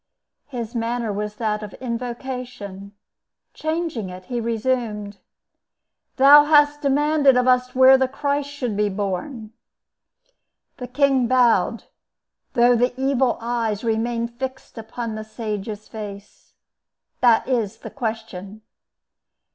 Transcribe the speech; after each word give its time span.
His 0.47 0.73
manner 0.73 1.13
was 1.13 1.35
that 1.35 1.61
of 1.61 1.75
invocation; 1.75 2.93
changing 3.53 4.09
it, 4.09 4.25
he 4.25 4.41
resumed: 4.41 5.19
"Thou 6.15 6.45
hast 6.45 6.81
demanded 6.81 7.37
of 7.37 7.47
us 7.47 7.75
where 7.75 7.99
the 7.99 8.07
Christ 8.07 8.49
should 8.49 8.75
be 8.75 8.89
born." 8.89 9.53
The 10.77 10.87
king 10.87 11.27
bowed, 11.27 11.83
though 12.53 12.75
the 12.75 12.99
evil 12.99 13.37
eyes 13.41 13.83
remained 13.83 14.39
fixed 14.39 14.75
upon 14.79 15.13
the 15.13 15.23
sage's 15.23 15.87
face. 15.87 16.53
"That 17.19 17.47
is 17.47 17.77
the 17.77 17.91
question." 17.91 18.63